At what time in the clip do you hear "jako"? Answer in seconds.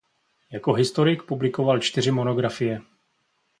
0.53-0.73